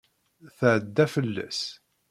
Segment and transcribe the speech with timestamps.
[0.57, 1.61] Tɛedda fell-as.